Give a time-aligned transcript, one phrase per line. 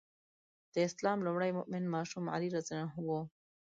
[0.73, 2.67] د اسلام لومړی مؤمن ماشوم علي رض
[3.05, 3.07] و.